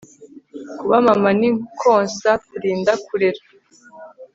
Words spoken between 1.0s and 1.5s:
mama ni